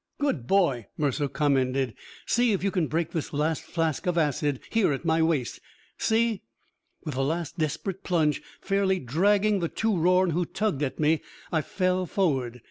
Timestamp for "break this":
2.87-3.33